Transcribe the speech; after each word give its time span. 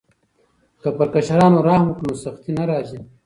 که 0.81 0.89
پر 0.97 1.07
کشرانو 1.15 1.59
رحم 1.67 1.87
وکړو 1.89 2.09
نو 2.13 2.21
سختي 2.23 2.51
نه 2.59 2.63
راځي. 2.69 2.99